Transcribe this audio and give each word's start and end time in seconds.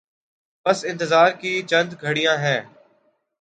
بس 0.65 0.79
انتظار 0.85 1.31
کی 1.31 1.53
چند 1.61 1.89
گھڑیاں 2.01 2.37
ہیں۔ 2.37 2.61